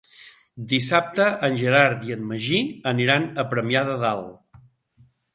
Dissabte 0.69 1.25
en 1.47 1.57
Gerard 1.63 2.01
i 2.07 2.15
en 2.15 2.23
Magí 2.29 2.61
aniran 2.93 3.27
a 3.43 3.45
Premià 3.51 3.83
de 3.91 3.99
Dalt. 4.05 4.59